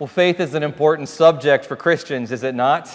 [0.00, 2.90] Well, faith is an important subject for Christians, is it not?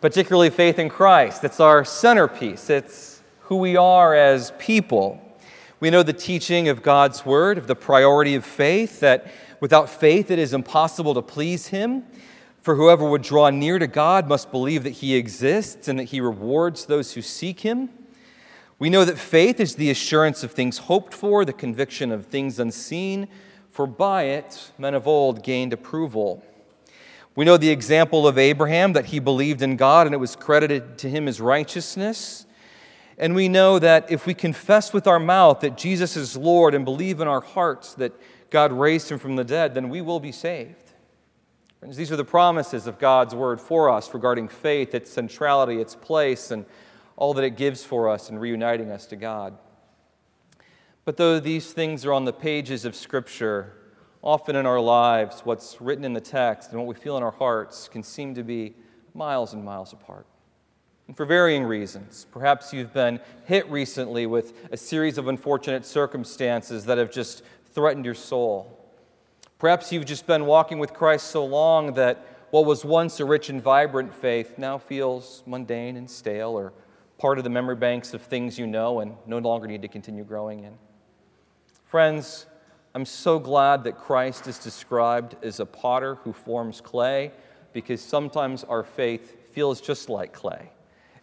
[0.00, 1.42] Particularly faith in Christ.
[1.42, 5.20] It's our centerpiece, it's who we are as people.
[5.80, 9.26] We know the teaching of God's Word, of the priority of faith, that
[9.58, 12.04] without faith it is impossible to please Him.
[12.62, 16.20] For whoever would draw near to God must believe that He exists and that He
[16.20, 17.88] rewards those who seek Him.
[18.78, 22.60] We know that faith is the assurance of things hoped for, the conviction of things
[22.60, 23.26] unseen
[23.70, 26.42] for by it men of old gained approval.
[27.34, 30.98] We know the example of Abraham that he believed in God and it was credited
[30.98, 32.44] to him as righteousness.
[33.16, 36.84] And we know that if we confess with our mouth that Jesus is Lord and
[36.84, 38.12] believe in our hearts that
[38.50, 40.74] God raised him from the dead, then we will be saved.
[41.78, 45.94] Friends, these are the promises of God's word for us regarding faith, its centrality, its
[45.94, 46.66] place, and
[47.16, 49.56] all that it gives for us in reuniting us to God.
[51.04, 53.72] But though these things are on the pages of Scripture,
[54.22, 57.30] often in our lives, what's written in the text and what we feel in our
[57.30, 58.74] hearts can seem to be
[59.14, 60.26] miles and miles apart.
[61.08, 62.26] And for varying reasons.
[62.30, 68.04] Perhaps you've been hit recently with a series of unfortunate circumstances that have just threatened
[68.04, 68.78] your soul.
[69.58, 73.48] Perhaps you've just been walking with Christ so long that what was once a rich
[73.48, 76.72] and vibrant faith now feels mundane and stale or
[77.20, 80.24] part of the memory banks of things you know and no longer need to continue
[80.24, 80.72] growing in.
[81.84, 82.46] Friends,
[82.94, 87.30] I'm so glad that Christ is described as a potter who forms clay
[87.74, 90.70] because sometimes our faith feels just like clay.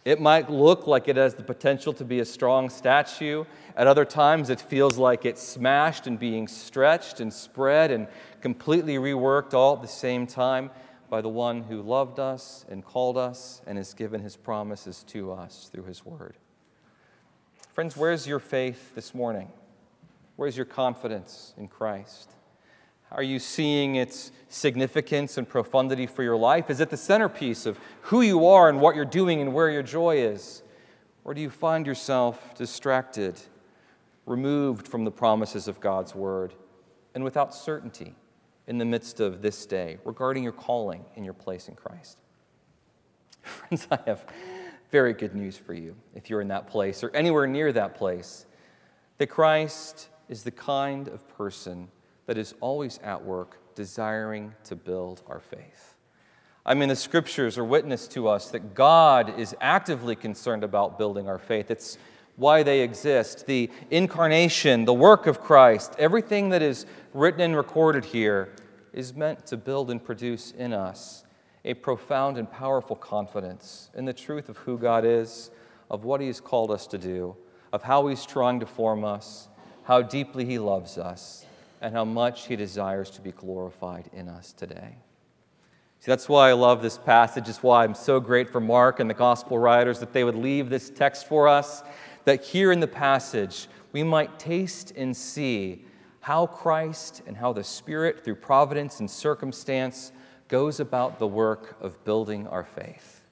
[0.04, 3.44] It might look like it has the potential to be a strong statue.
[3.76, 8.06] At other times, it feels like it's smashed and being stretched and spread and
[8.40, 10.70] completely reworked all at the same time
[11.08, 15.32] by the one who loved us and called us and has given his promises to
[15.32, 16.36] us through his word.
[17.72, 19.48] Friends, where's your faith this morning?
[20.36, 22.30] Where's your confidence in Christ?
[23.10, 26.68] Are you seeing its significance and profundity for your life?
[26.68, 29.82] Is it the centerpiece of who you are and what you're doing and where your
[29.82, 30.62] joy is?
[31.24, 33.40] Or do you find yourself distracted,
[34.26, 36.52] removed from the promises of God's word,
[37.14, 38.14] and without certainty
[38.68, 42.18] in the midst of this day regarding your calling and your place in Christ?
[43.42, 44.24] Friends, I have
[44.90, 48.46] very good news for you if you're in that place or anywhere near that place
[49.18, 51.88] that Christ is the kind of person
[52.26, 55.94] that is always at work desiring to build our faith.
[56.64, 61.26] I mean, the scriptures are witness to us that God is actively concerned about building
[61.26, 61.70] our faith.
[61.70, 61.96] It's
[62.38, 63.46] why they exist.
[63.46, 68.54] The incarnation, the work of Christ, everything that is written and recorded here
[68.92, 71.24] is meant to build and produce in us
[71.64, 75.50] a profound and powerful confidence in the truth of who God is,
[75.90, 77.36] of what He has called us to do,
[77.72, 79.48] of how He's trying to form us,
[79.82, 81.44] how deeply He loves us,
[81.80, 84.96] and how much He desires to be glorified in us today.
[86.00, 87.48] See, that's why I love this passage.
[87.48, 90.70] It's why I'm so great for Mark and the gospel writers that they would leave
[90.70, 91.82] this text for us,
[92.28, 95.82] that here in the passage we might taste and see
[96.20, 100.12] how Christ and how the Spirit, through providence and circumstance,
[100.46, 103.22] goes about the work of building our faith.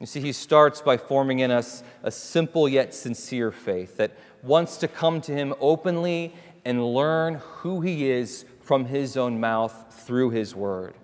[0.00, 4.76] You see, he starts by forming in us a simple yet sincere faith that wants
[4.78, 6.34] to come to him openly
[6.64, 10.94] and learn who he is from his own mouth through his word.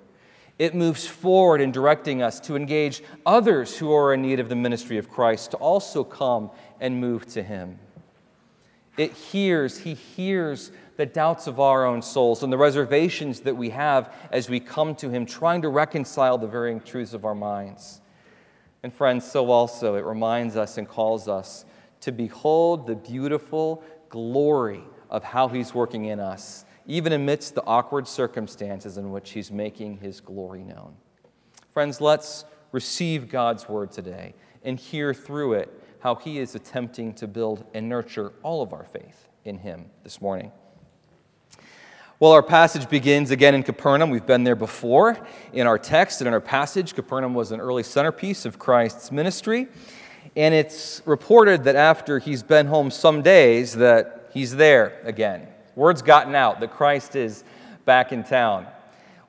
[0.59, 4.57] It moves forward in directing us to engage others who are in need of the
[4.57, 7.79] ministry of Christ to also come and move to him.
[8.97, 13.71] It hears, he hears the doubts of our own souls and the reservations that we
[13.71, 18.03] have as we come to him, trying to reconcile the varying truths of our minds.
[18.83, 21.65] And friends, so also it reminds us and calls us
[22.01, 28.07] to behold the beautiful glory of how He's working in us, even amidst the awkward
[28.09, 30.95] circumstances in which He's making His glory known.
[31.73, 34.35] Friends, let's receive God's word today
[34.65, 38.85] and hear through it how He is attempting to build and nurture all of our
[38.85, 40.53] faith in Him this morning.
[42.23, 44.11] Well, our passage begins again in Capernaum.
[44.11, 45.19] We've been there before
[45.53, 46.95] in our text and in our passage.
[46.95, 49.67] Capernaum was an early centerpiece of Christ's ministry.
[50.37, 55.49] And it's reported that after he's been home some days that he's there again.
[55.75, 57.45] Word's gotten out that Christ is
[57.87, 58.67] back in town.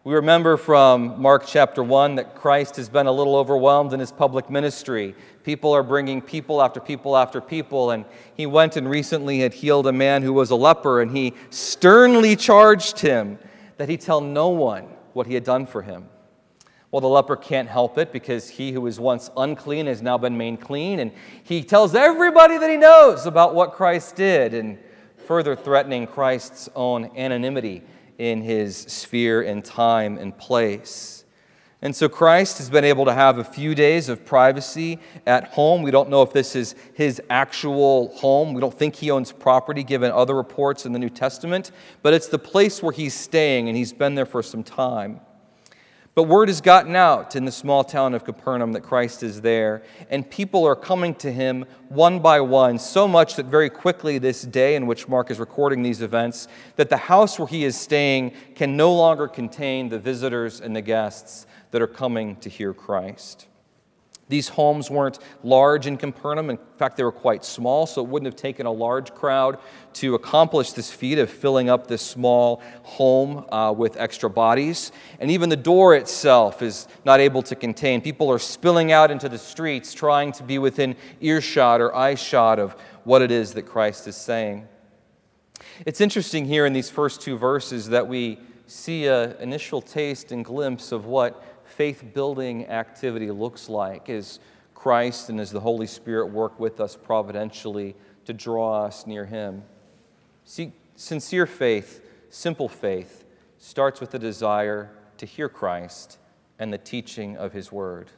[0.03, 4.11] We remember from Mark chapter 1 that Christ has been a little overwhelmed in his
[4.11, 5.15] public ministry.
[5.43, 8.03] People are bringing people after people after people, and
[8.35, 12.35] he went and recently had healed a man who was a leper, and he sternly
[12.35, 13.39] charged him
[13.77, 16.09] that he tell no one what he had done for him.
[16.91, 20.37] Well, the leper can't help it because he who was once unclean has now been
[20.37, 20.99] made clean.
[20.99, 21.13] And
[21.43, 24.77] he tells everybody that he knows about what Christ did, and
[25.23, 27.83] further threatening Christ's own anonymity
[28.17, 31.23] in his sphere and time and place.
[31.81, 35.81] And so Christ has been able to have a few days of privacy at home.
[35.81, 38.53] We don't know if this is his actual home.
[38.53, 41.71] We don't think he owns property given other reports in the New Testament,
[42.01, 45.19] but it's the place where he's staying and he's been there for some time.
[46.15, 49.81] But word has gotten out in the small town of Capernaum that Christ is there,
[50.12, 54.44] and people are coming to him one by one, so much that very quickly this
[54.44, 58.33] day in which Mark is recording these events, that the house where he is staying
[58.54, 63.48] can no longer contain the visitors and the guests that are coming to hear Christ.
[64.33, 66.50] These homes weren't large in Capernaum.
[66.50, 69.59] In fact, they were quite small, so it wouldn't have taken a large crowd
[70.01, 74.91] to accomplish this feat of filling up this small home uh, with extra bodies.
[75.19, 78.01] And even the door itself is not able to contain.
[78.01, 82.71] People are spilling out into the streets trying to be within earshot or eyeshot of
[83.03, 84.68] what it is that Christ is saying.
[85.86, 90.44] It's interesting here in these first two verses that we see an initial taste and
[90.44, 94.39] glimpse of what faith building activity looks like as
[94.74, 97.95] Christ and as the Holy Spirit work with us providentially
[98.25, 99.63] to draw us near Him.
[100.45, 103.24] See, sincere faith, simple faith,
[103.57, 106.18] starts with the desire to hear Christ
[106.60, 108.10] and the teaching of His Word.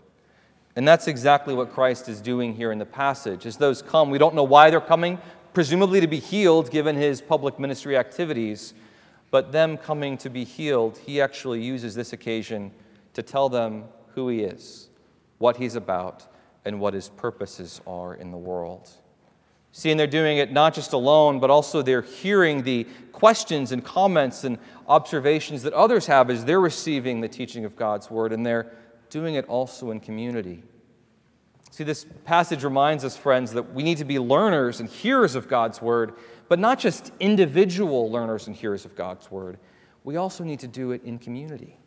[0.75, 3.45] And that's exactly what Christ is doing here in the passage.
[3.45, 5.19] As those come, we don't know why they're coming,
[5.53, 8.73] presumably to be healed given his public ministry activities,
[9.31, 12.71] but them coming to be healed, he actually uses this occasion
[13.15, 14.89] to tell them who he is,
[15.39, 16.27] what he's about,
[16.63, 18.89] and what his purposes are in the world.
[19.71, 23.83] See, and they're doing it not just alone, but also they're hearing the questions and
[23.83, 24.57] comments and
[24.87, 28.71] observations that others have as they're receiving the teaching of God's word, and they're
[29.09, 30.63] doing it also in community.
[31.71, 35.49] See, this passage reminds us, friends, that we need to be learners and hearers of
[35.49, 36.13] God's word,
[36.47, 39.57] but not just individual learners and hearers of God's word.
[40.05, 41.77] We also need to do it in community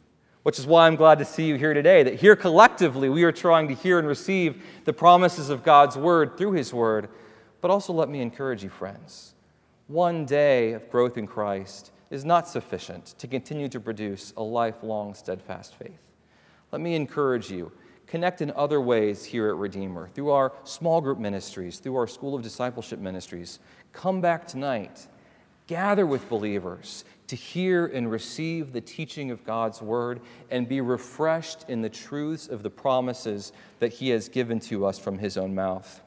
[0.49, 2.03] which is why I'm glad to see you here today.
[2.03, 6.39] That here collectively we are trying to hear and receive the promises of God's word
[6.39, 7.11] through his word.
[7.61, 9.35] But also let me encourage you, friends.
[9.89, 15.12] One day of growth in Christ is not sufficient to continue to produce a lifelong
[15.12, 16.00] steadfast faith.
[16.73, 17.71] Let me encourage you.
[18.06, 22.35] Connect in other ways here at Redeemer, through our small group ministries, through our School
[22.35, 23.59] of Discipleship ministries.
[23.93, 25.09] Come back tonight.
[25.67, 30.21] Gather with believers to hear and receive the teaching of God's word
[30.51, 34.99] and be refreshed in the truths of the promises that He has given to us
[34.99, 36.03] from His own mouth.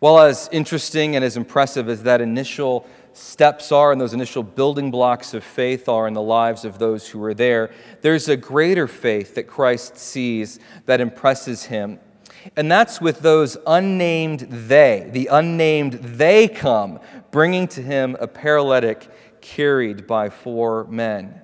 [0.00, 4.90] Well, as interesting and as impressive as that initial steps are and those initial building
[4.90, 7.70] blocks of faith are in the lives of those who are there,
[8.00, 11.98] there's a greater faith that Christ sees that impresses him.
[12.56, 15.08] And that's with those unnamed they.
[15.10, 17.00] The unnamed they come,
[17.30, 19.08] bringing to him a paralytic
[19.44, 21.38] carried by four men.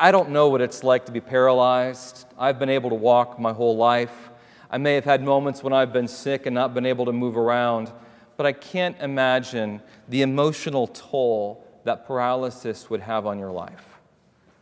[0.00, 2.26] I don't know what it's like to be paralyzed.
[2.38, 4.30] I've been able to walk my whole life.
[4.70, 7.36] I may have had moments when I've been sick and not been able to move
[7.36, 7.92] around,
[8.38, 13.98] but I can't imagine the emotional toll that paralysis would have on your life,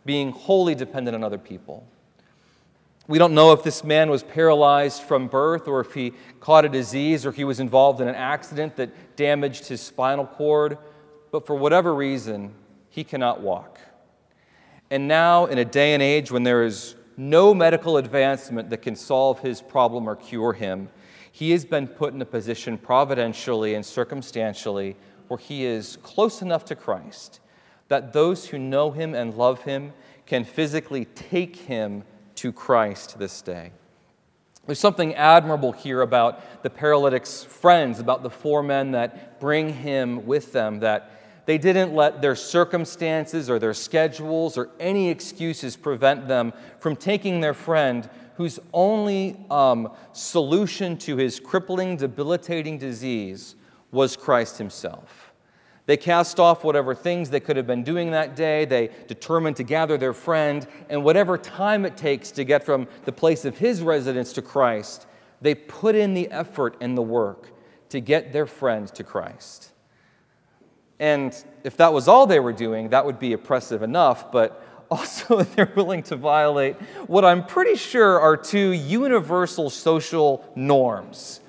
[0.05, 1.87] being wholly dependent on other people.
[3.07, 6.69] We don't know if this man was paralyzed from birth or if he caught a
[6.69, 10.79] disease or he was involved in an accident that damaged his spinal cord
[11.31, 12.55] but for whatever reason,
[12.89, 13.81] he cannot walk.
[14.91, 18.97] And now, in a day and age when there is no medical advancement that can
[18.97, 20.89] solve his problem or cure him,
[21.31, 24.97] he has been put in a position providentially and circumstantially
[25.29, 27.41] where he is close enough to Christ
[27.89, 29.93] that those who know him and love him
[30.27, 32.05] can physically take him
[32.37, 33.73] to Christ this day.
[34.67, 40.27] There's something admirable here about the paralytic's friends, about the four men that bring him
[40.27, 41.11] with them, that
[41.49, 47.41] they didn't let their circumstances or their schedules or any excuses prevent them from taking
[47.41, 53.55] their friend, whose only um, solution to his crippling, debilitating disease
[53.91, 55.33] was Christ Himself.
[55.87, 58.67] They cast off whatever things they could have been doing that day.
[58.67, 63.13] They determined to gather their friend, and whatever time it takes to get from the
[63.13, 65.07] place of his residence to Christ,
[65.41, 67.49] they put in the effort and the work
[67.89, 69.73] to get their friend to Christ.
[71.01, 75.43] And if that was all they were doing, that would be oppressive enough, but also
[75.55, 76.77] they're willing to violate
[77.07, 81.41] what I'm pretty sure are two universal social norms.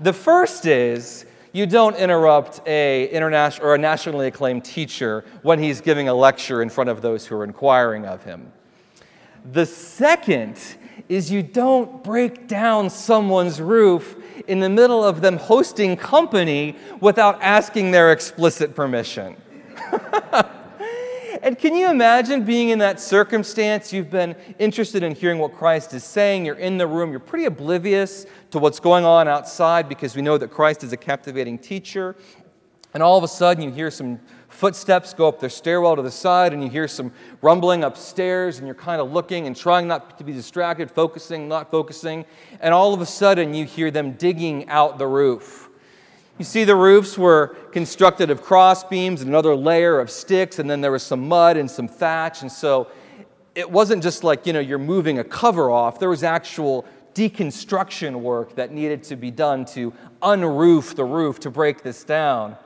[0.00, 5.80] The first is you don't interrupt a international or a nationally acclaimed teacher when he's
[5.80, 8.52] giving a lecture in front of those who are inquiring of him.
[9.52, 10.58] The second
[11.08, 17.40] is you don't break down someone's roof in the middle of them hosting company without
[17.42, 19.36] asking their explicit permission.
[21.46, 23.92] And can you imagine being in that circumstance?
[23.92, 26.44] You've been interested in hearing what Christ is saying.
[26.44, 27.12] You're in the room.
[27.12, 30.96] You're pretty oblivious to what's going on outside because we know that Christ is a
[30.96, 32.16] captivating teacher.
[32.94, 34.18] And all of a sudden, you hear some
[34.56, 38.66] footsteps go up the stairwell to the side, and you hear some rumbling upstairs, and
[38.66, 42.24] you're kind of looking and trying not to be distracted, focusing, not focusing.
[42.60, 45.68] And all of a sudden, you hear them digging out the roof.
[46.38, 50.68] You see, the roofs were constructed of cross beams and another layer of sticks, and
[50.68, 52.42] then there was some mud and some thatch.
[52.42, 52.88] And so
[53.54, 55.98] it wasn't just like, you know, you're moving a cover off.
[55.98, 56.84] There was actual
[57.14, 62.56] deconstruction work that needed to be done to unroof the roof to break this down.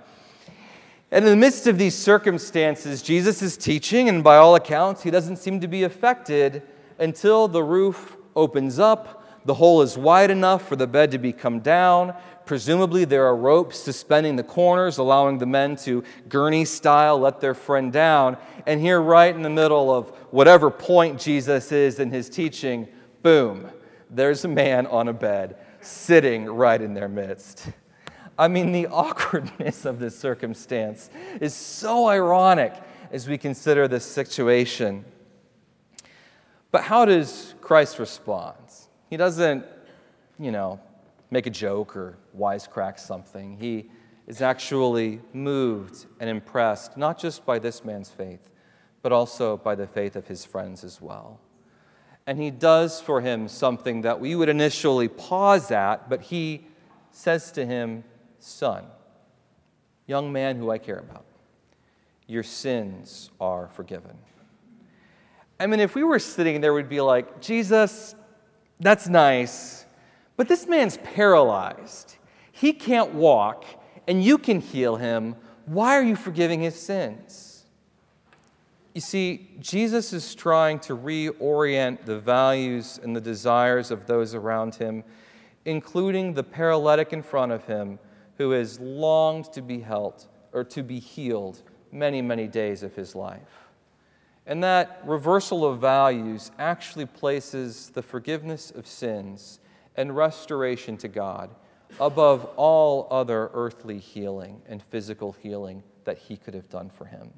[1.12, 5.10] And in the midst of these circumstances, Jesus is teaching, and by all accounts, he
[5.10, 6.62] doesn't seem to be affected
[6.98, 9.16] until the roof opens up.
[9.44, 12.14] The hole is wide enough for the bed to be come down.
[12.44, 17.54] Presumably, there are ropes suspending the corners, allowing the men to gurney style let their
[17.54, 18.36] friend down.
[18.66, 22.86] And here, right in the middle of whatever point Jesus is in his teaching,
[23.22, 23.68] boom,
[24.10, 27.68] there's a man on a bed sitting right in their midst.
[28.40, 31.10] I mean, the awkwardness of this circumstance
[31.42, 32.72] is so ironic
[33.12, 35.04] as we consider this situation.
[36.70, 38.56] But how does Christ respond?
[39.10, 39.66] He doesn't,
[40.38, 40.80] you know,
[41.30, 43.58] make a joke or wisecrack something.
[43.58, 43.90] He
[44.26, 48.48] is actually moved and impressed, not just by this man's faith,
[49.02, 51.40] but also by the faith of his friends as well.
[52.26, 56.64] And he does for him something that we would initially pause at, but he
[57.10, 58.04] says to him,
[58.40, 58.84] Son,
[60.06, 61.24] young man who I care about,
[62.26, 64.18] your sins are forgiven.
[65.58, 68.14] I mean, if we were sitting there, we'd be like, Jesus,
[68.80, 69.80] that's nice
[70.40, 72.16] but this man's paralyzed.
[72.50, 73.66] He can't walk,
[74.08, 75.36] and you can heal him.
[75.66, 77.64] Why are you forgiving his sins?
[78.94, 84.76] You see, Jesus is trying to reorient the values and the desires of those around
[84.76, 85.04] him,
[85.66, 87.98] including the paralytic in front of him
[88.40, 91.60] who has longed to be helped or to be healed
[91.92, 93.68] many, many days of his life.
[94.46, 99.60] And that reversal of values actually places the forgiveness of sins
[99.94, 101.50] and restoration to God
[102.00, 107.34] above all other earthly healing and physical healing that he could have done for him.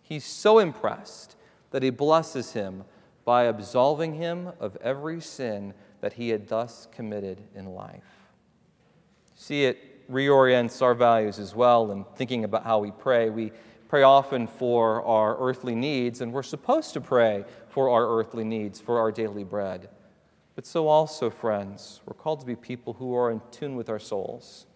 [0.00, 1.34] He's so impressed
[1.72, 2.84] that he blesses him
[3.24, 8.04] by absolving him of every sin that he had thus committed in life.
[9.34, 13.30] See, it reorients our values as well in thinking about how we pray.
[13.30, 13.52] We
[13.88, 18.80] pray often for our earthly needs, and we're supposed to pray for our earthly needs,
[18.80, 19.88] for our daily bread.
[20.54, 23.98] But so also, friends, we're called to be people who are in tune with our
[23.98, 24.66] souls.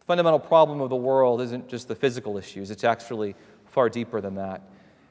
[0.00, 3.34] The fundamental problem of the world isn't just the physical issues, it's actually
[3.66, 4.62] far deeper than that.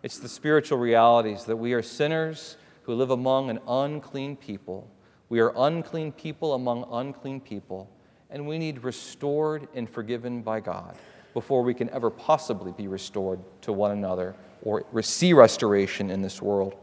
[0.03, 4.89] It's the spiritual realities that we are sinners who live among an unclean people.
[5.29, 7.91] We are unclean people among unclean people,
[8.29, 10.95] and we need restored and forgiven by God
[11.33, 16.41] before we can ever possibly be restored to one another or see restoration in this
[16.41, 16.75] world.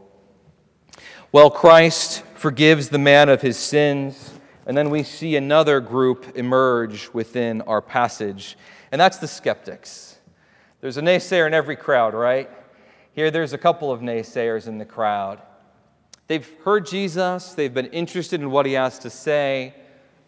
[1.31, 4.31] Well, Christ forgives the man of his sins,
[4.65, 8.57] and then we see another group emerge within our passage,
[8.91, 10.17] and that's the skeptics.
[10.81, 12.49] There's a naysayer in every crowd, right?
[13.11, 15.41] Here, there's a couple of naysayers in the crowd.
[16.27, 19.73] They've heard Jesus, they've been interested in what he has to say,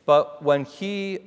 [0.07, 1.19] but when he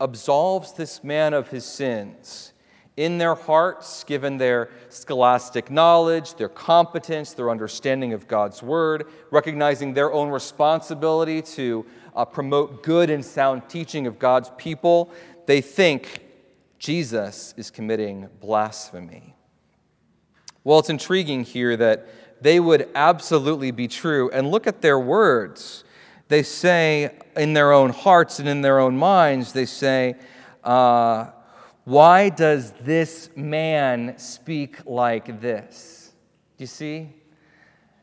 [0.00, 2.52] absolves this man of his sins,
[2.96, 9.94] in their hearts, given their scholastic knowledge, their competence, their understanding of God's word, recognizing
[9.94, 15.12] their own responsibility to uh, promote good and sound teaching of God's people,
[15.46, 16.24] they think
[16.80, 19.36] Jesus is committing blasphemy.
[20.64, 22.08] Well, it's intriguing here that
[22.42, 24.28] they would absolutely be true.
[24.30, 25.84] And look at their words.
[26.28, 30.16] They say in their own hearts and in their own minds, they say,
[30.62, 31.30] uh,
[31.84, 36.12] why does this man speak like this?
[36.58, 37.14] Do you see?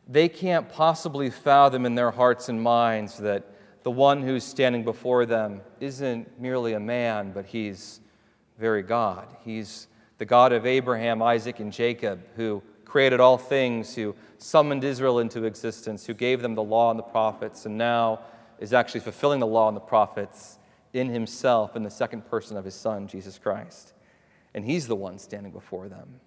[0.07, 3.43] They can't possibly fathom in their hearts and minds that
[3.83, 7.99] the one who's standing before them isn't merely a man, but he's
[8.57, 9.27] very God.
[9.43, 12.63] He's the God of Abraham, Isaac, and Jacob, who
[12.95, 17.03] created all things, who summoned Israel into existence, who gave them the law and the
[17.03, 18.21] prophets, and now
[18.57, 20.59] is actually fulfilling the law and the prophets
[20.93, 23.91] in himself in the second person of his Son, Jesus Christ.
[24.53, 26.21] And he's the one standing before them.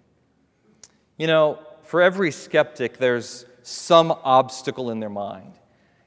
[1.17, 5.53] You know, for every skeptic, there's some obstacle in their mind.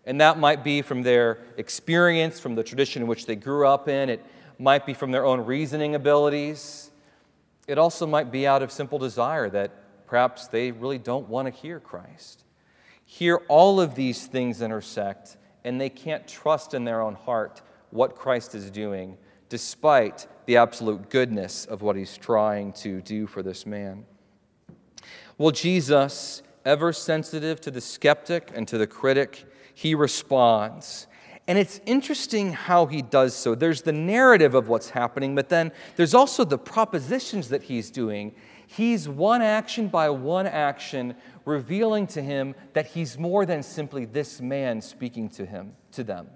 [0.04, 3.88] And that might be from their experience, from the tradition in which they grew up
[3.88, 4.08] in.
[4.08, 4.24] It
[4.60, 6.92] might be from their own reasoning abilities.
[7.66, 9.72] It also might be out of simple desire that
[10.12, 12.44] perhaps they really don't want to hear Christ.
[13.06, 18.14] Here all of these things intersect, and they can't trust in their own heart what
[18.14, 19.16] Christ is doing,
[19.48, 24.04] despite the absolute goodness of what he's trying to do for this man.
[25.38, 31.06] Well, Jesus, ever sensitive to the skeptic and to the critic, he responds.
[31.48, 33.54] And it's interesting how he does so.
[33.54, 38.34] There's the narrative of what's happening, but then there's also the propositions that he's doing.
[38.76, 41.14] He's one action by one action
[41.44, 46.28] revealing to him that he's more than simply this man speaking to him to them,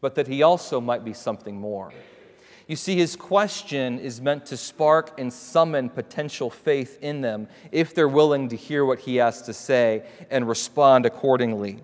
[0.00, 1.92] but that he also might be something more.
[2.66, 7.94] You see, his question is meant to spark and summon potential faith in them if
[7.94, 11.82] they're willing to hear what he has to say and respond accordingly.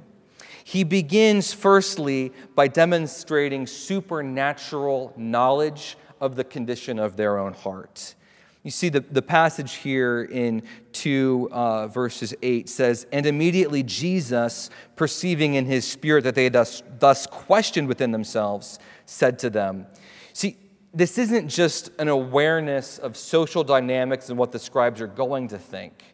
[0.64, 8.14] He begins, firstly, by demonstrating supernatural knowledge of the condition of their own heart.
[8.62, 14.70] You see, the, the passage here in 2 uh, verses 8 says, And immediately Jesus,
[14.94, 19.86] perceiving in his spirit that they had thus, thus questioned within themselves, said to them,
[20.32, 20.56] See,
[20.94, 25.58] this isn't just an awareness of social dynamics and what the scribes are going to
[25.58, 26.04] think.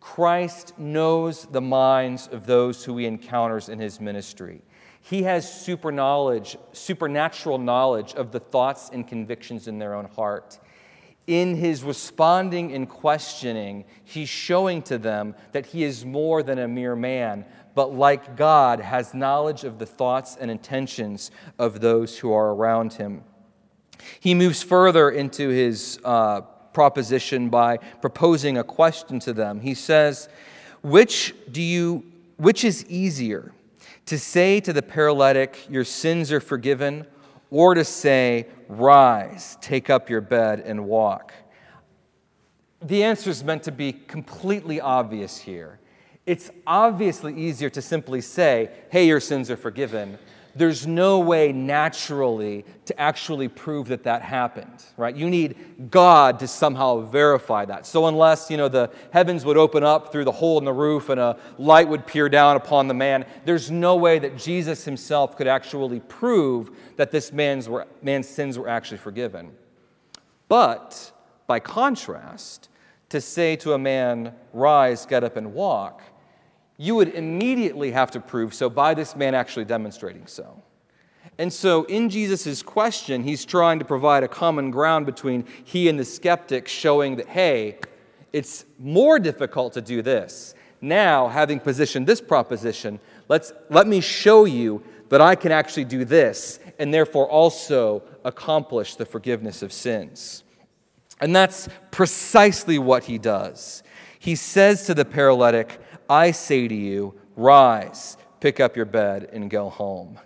[0.00, 4.62] Christ knows the minds of those who he encounters in his ministry.
[5.00, 10.58] He has super knowledge, supernatural knowledge of the thoughts and convictions in their own heart.
[11.26, 16.68] In his responding and questioning, he's showing to them that he is more than a
[16.68, 22.32] mere man, but like God, has knowledge of the thoughts and intentions of those who
[22.32, 23.24] are around him.
[24.20, 26.42] He moves further into his uh,
[26.72, 29.60] proposition by proposing a question to them.
[29.60, 30.28] He says,
[30.82, 32.04] which, do you,
[32.36, 33.52] which is easier,
[34.06, 37.06] to say to the paralytic, Your sins are forgiven,
[37.50, 41.32] or to say, Rise, take up your bed, and walk?
[42.82, 45.78] The answer is meant to be completely obvious here.
[46.26, 50.18] It's obviously easier to simply say, Hey, your sins are forgiven,
[50.56, 55.14] there's no way naturally to actually prove that that happened, right?
[55.14, 57.86] You need God to somehow verify that.
[57.86, 61.08] So unless, you know, the heavens would open up through the hole in the roof
[61.08, 65.36] and a light would peer down upon the man, there's no way that Jesus himself
[65.36, 69.52] could actually prove that this man's, were, man's sins were actually forgiven.
[70.48, 71.12] But
[71.46, 72.68] by contrast,
[73.10, 76.02] to say to a man, rise, get up, and walk,
[76.76, 80.62] you would immediately have to prove so by this man actually demonstrating so.
[81.38, 85.98] And so, in Jesus' question, he's trying to provide a common ground between he and
[85.98, 87.78] the skeptic, showing that, hey,
[88.32, 90.54] it's more difficult to do this.
[90.80, 96.04] Now, having positioned this proposition, let's, let me show you that I can actually do
[96.04, 100.42] this and therefore also accomplish the forgiveness of sins.
[101.20, 103.82] And that's precisely what he does.
[104.18, 109.50] He says to the paralytic, I say to you, rise, pick up your bed, and
[109.50, 110.18] go home.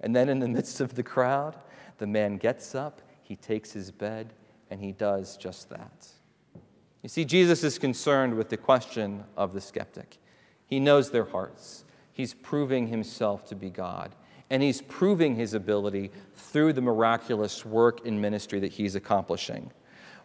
[0.00, 1.56] And then in the midst of the crowd,
[1.98, 4.32] the man gets up, he takes his bed,
[4.70, 6.08] and he does just that.
[7.02, 10.18] You see, Jesus is concerned with the question of the skeptic.
[10.66, 11.84] He knows their hearts.
[12.12, 14.14] He's proving himself to be God,
[14.50, 19.70] and he's proving his ability through the miraculous work in ministry that he's accomplishing.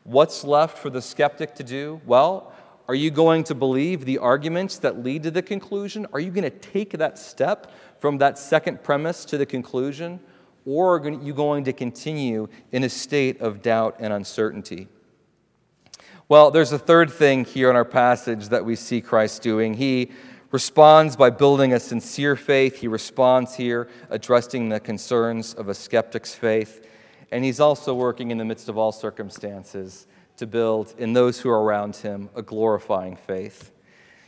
[0.03, 2.01] What's left for the skeptic to do?
[2.05, 2.53] Well,
[2.87, 6.07] are you going to believe the arguments that lead to the conclusion?
[6.13, 10.19] Are you going to take that step from that second premise to the conclusion?
[10.65, 14.87] Or are you going to continue in a state of doubt and uncertainty?
[16.27, 19.73] Well, there's a third thing here in our passage that we see Christ doing.
[19.73, 20.11] He
[20.51, 22.79] responds by building a sincere faith.
[22.79, 26.87] He responds here, addressing the concerns of a skeptic's faith.
[27.31, 30.07] And he's also working in the midst of all circumstances
[30.41, 33.71] to build in those who are around him a glorifying faith.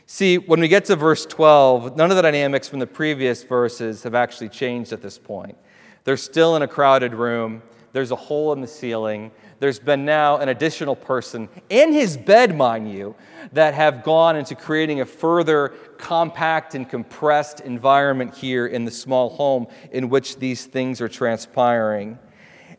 [0.06, 4.04] See, when we get to verse 12, none of the dynamics from the previous verses
[4.04, 5.58] have actually changed at this point.
[6.04, 7.62] They're still in a crowded room,
[7.94, 9.30] there's a hole in the ceiling.
[9.60, 13.14] There's been now an additional person in his bed, mind you,
[13.52, 19.30] that have gone into creating a further compact and compressed environment here in the small
[19.30, 22.18] home in which these things are transpiring.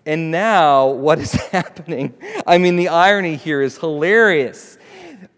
[0.06, 2.14] And now, what is happening?
[2.46, 4.78] I mean, the irony here is hilarious.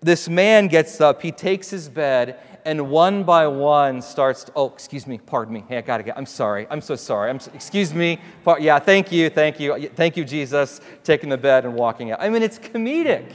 [0.01, 4.67] This man gets up, he takes his bed, and one by one starts to, oh,
[4.67, 5.63] excuse me, pardon me.
[5.69, 6.67] Hey, I gotta get, I'm sorry.
[6.69, 7.29] I'm so sorry.
[7.29, 8.19] I'm so, excuse me.
[8.59, 9.87] Yeah, thank you, thank you.
[9.95, 12.21] Thank you, Jesus, taking the bed and walking out.
[12.21, 13.31] I mean, it's comedic.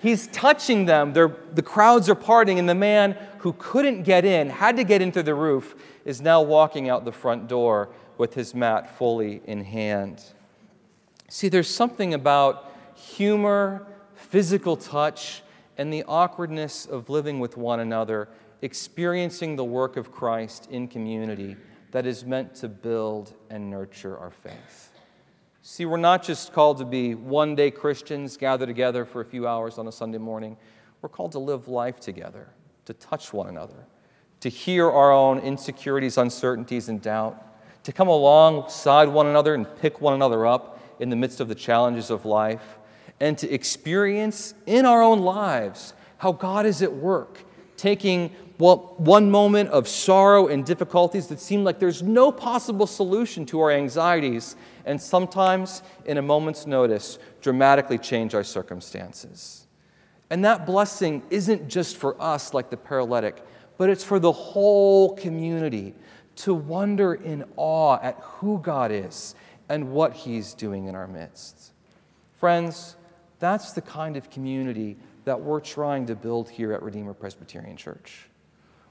[0.00, 1.12] He's touching them.
[1.12, 5.02] They're, the crowds are parting, and the man who couldn't get in, had to get
[5.02, 9.62] into the roof, is now walking out the front door with his mat fully in
[9.62, 10.22] hand.
[11.30, 15.42] See, there's something about humor, physical touch,
[15.76, 18.28] and the awkwardness of living with one another,
[18.62, 21.56] experiencing the work of Christ in community
[21.90, 24.90] that is meant to build and nurture our faith.
[25.62, 29.46] See, we're not just called to be one day Christians, gather together for a few
[29.46, 30.56] hours on a Sunday morning.
[31.02, 32.48] We're called to live life together,
[32.86, 33.86] to touch one another,
[34.40, 37.44] to hear our own insecurities, uncertainties, and doubt,
[37.84, 41.54] to come alongside one another and pick one another up in the midst of the
[41.54, 42.78] challenges of life,
[43.20, 47.44] and to experience in our own lives how God is at work,
[47.76, 53.46] taking well, one moment of sorrow and difficulties that seem like there's no possible solution
[53.46, 59.66] to our anxieties, and sometimes, in a moment's notice, dramatically change our circumstances.
[60.30, 63.42] And that blessing isn't just for us, like the paralytic,
[63.76, 65.94] but it's for the whole community
[66.36, 69.36] to wonder in awe at who God is
[69.68, 71.72] and what He's doing in our midst.
[72.38, 72.96] Friends,
[73.38, 78.28] that's the kind of community that we're trying to build here at Redeemer Presbyterian Church.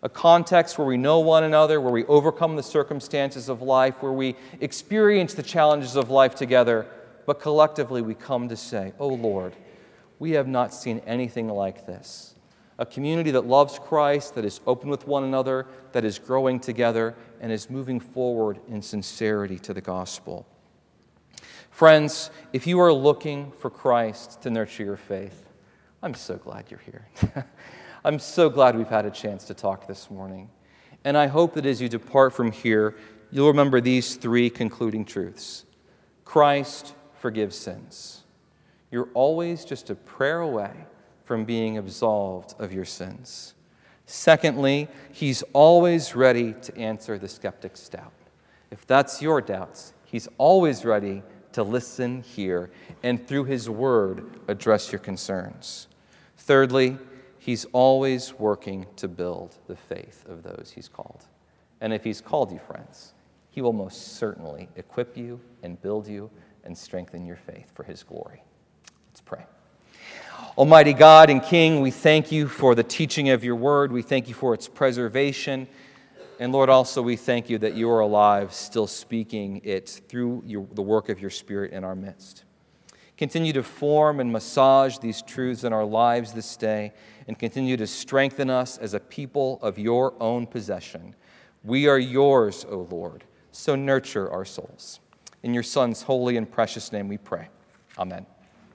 [0.03, 4.11] A context where we know one another, where we overcome the circumstances of life, where
[4.11, 6.85] we experience the challenges of life together,
[7.25, 9.53] but collectively we come to say, Oh Lord,
[10.19, 12.35] we have not seen anything like this.
[12.79, 17.15] A community that loves Christ, that is open with one another, that is growing together,
[17.41, 20.45] and is moving forward in sincerity to the gospel.
[21.77, 25.45] Friends, if you are looking for Christ to nurture your faith,
[26.01, 27.07] I'm so glad you're here.
[28.03, 30.49] I'm so glad we've had a chance to talk this morning.
[31.03, 32.95] And I hope that as you depart from here,
[33.29, 35.65] you'll remember these three concluding truths
[36.25, 38.23] Christ forgives sins.
[38.89, 40.73] You're always just a prayer away
[41.25, 43.53] from being absolved of your sins.
[44.07, 48.13] Secondly, he's always ready to answer the skeptic's doubt.
[48.71, 51.21] If that's your doubts, he's always ready
[51.57, 52.69] to listen, hear,
[53.01, 55.87] and through his word address your concerns.
[56.37, 56.99] Thirdly,
[57.39, 61.25] he's always working to build the faith of those he's called.
[61.81, 63.13] And if he's called you, friends,
[63.49, 66.29] he will most certainly equip you and build you
[66.63, 68.43] and strengthen your faith for his glory.
[69.09, 69.43] Let's pray.
[70.59, 73.91] Almighty God and King, we thank you for the teaching of your word.
[73.91, 75.67] We thank you for its preservation.
[76.39, 80.67] And Lord, also we thank you that you are alive, still speaking it through your,
[80.73, 82.43] the work of your Spirit in our midst.
[83.17, 86.93] Continue to form and massage these truths in our lives this day
[87.27, 91.15] and continue to strengthen us as a people of your own possession.
[91.63, 94.99] We are yours, O Lord, so nurture our souls.
[95.41, 97.49] In your Son's holy and precious name we pray.
[97.97, 98.27] Amen.